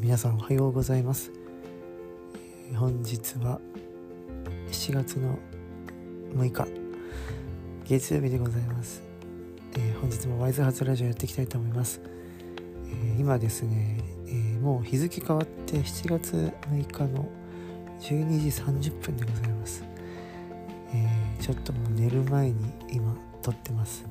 [0.00, 1.32] 皆さんおはようございます、
[2.76, 3.58] 本日は
[4.70, 5.36] 7月の
[6.34, 6.68] 6日
[7.84, 9.02] 月曜日でございます、
[9.76, 12.00] え、本日もワイズハツラジオやっていきたいと思います、
[12.86, 13.98] え、今ですね、
[14.28, 17.28] えもう日付変わって7月6日の
[18.00, 19.82] 12時30分でございます、
[20.94, 21.08] え
[21.40, 24.04] ちょっともう寝る前に今撮ってます、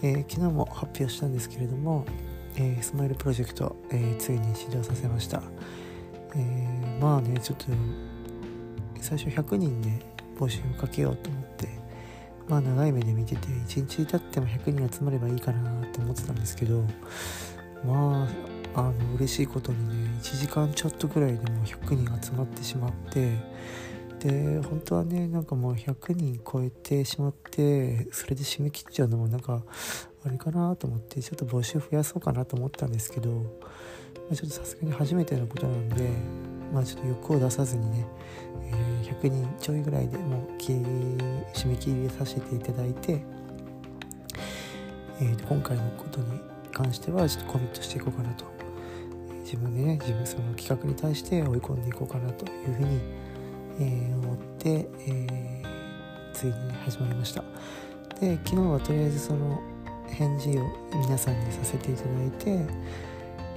[0.00, 2.06] 昨日も発表したんですけれども
[2.56, 5.42] えー、スマイルプロジェクト、えー、ついに始動させました、
[6.34, 7.66] えー、まあねちょっと
[9.00, 9.90] 最初100人で
[10.38, 11.68] 募集をかけようと思って
[12.48, 16.84] まあ長い目で見てて1日経っても100人集まればいいかなと思ってたんですけど
[17.84, 18.28] ま
[18.74, 23.36] ああの嬉しいことにね1時間ちょっとぐらいでもう100人集まってしまって
[24.22, 29.62] で本当はねなんかもう100人超えてしまってそれで締め切っちゃうのもなんか
[30.24, 33.40] あれかなと思ってちょっと募集増やそうかなと思ったんですけど、ま
[34.30, 36.08] あ、ちょっとさすがに初めてのことなんで
[36.72, 38.06] まあちょっと欲を出さずにね、
[38.62, 43.24] えー、100人ちょいぐらいでもう締め切りさせていただいて、
[45.20, 48.44] えー、今回のことに関してはちょっとコミットしていこうかなと、
[49.40, 53.00] 自分でね自分その企画に対して追い込んでいこうかなというふうに、
[53.80, 56.52] え、思って、えー、ついに、
[56.84, 57.44] 始まりました。
[58.20, 59.60] で昨日はとりあえずその
[60.08, 60.62] 返事を
[60.94, 62.50] 皆さんにさせていただいて、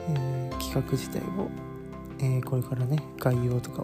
[0.09, 1.49] えー、企画自体を、
[2.19, 3.83] え、これからね概要とか、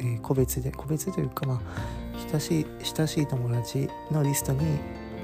[0.00, 1.60] え、個別で個別というかまあ
[2.30, 4.60] 親しい親しい友達のリストに、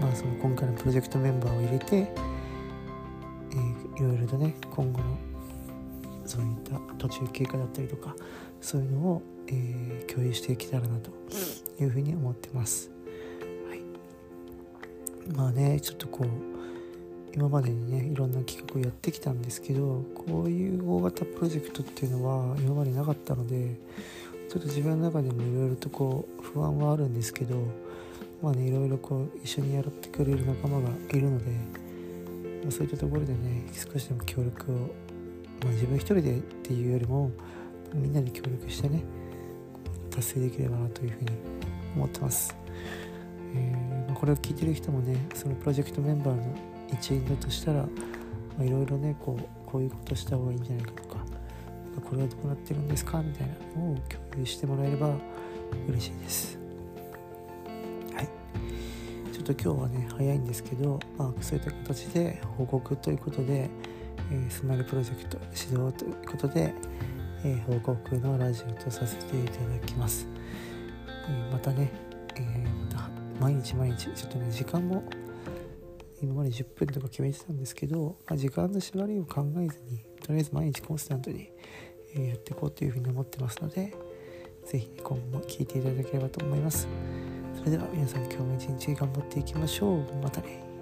[0.01, 5.34] まあ、その今回のプロジェクトメンバーを入れて、えー、いろいろとね今後の
[6.27, 8.15] そういった途中経過だったりとか
[8.61, 11.11] そういうのを、えー、共有していけたらなと
[11.83, 12.91] いうふうに思ってます。
[13.69, 13.81] はい、
[15.37, 16.55] まあねちょっとこう
[17.35, 23.77] 今までにねいろんな企画をやってきたんですけどこういう大型プロジェクトっていうのは今までなかったので
[24.49, 27.57] ちょっと自分の中でもいろいろとこう不安はあるんですけど
[28.41, 31.45] まあねいろいろこう一緒にやってくれる仲間がいるので、
[32.65, 34.91] ま、そういったところでね少しでも協力を、
[35.63, 37.31] まあ、自分一人でっていうよりも
[37.95, 39.03] みんなで協力してね
[40.11, 41.31] 達成できればなというふうに
[41.97, 42.55] 思ってます。
[43.55, 46.43] えーまあ、これを聞いてる人もねそのプロジェクトメンバーの
[46.93, 47.87] 一員だとしたら
[48.61, 51.17] いろいろねこうこういうことした方がいいんじゃないかとか
[52.05, 55.11] これはどうなってるんですかみたいなのを共有してもらえれば
[55.89, 56.59] 嬉しいです。
[58.15, 58.29] はい。
[59.33, 63.71] ちょっと今日はね早いんですけど、まあ、そういった形で報告ということで、
[64.31, 66.75] えー、スマイルプロジェクト指導ということで、
[67.45, 70.27] えー、報告のラジオとさせていただきます、
[71.29, 71.93] えー、またね、
[72.37, 75.05] えー、また毎日毎日ちょっとね時間も
[76.23, 81.51] 今まで10分とか決めてたんですけど、まあ、時間の縛りを考えずにとりあえず毎日コンスタントに
[82.17, 83.93] えやっていこうというふうに思ってますので
[84.67, 86.89] 是非今後も聞いていただければと思います。
[87.55, 90.17] それでは皆さん今日も一日頑張っていきましょう。
[90.23, 90.74] またね。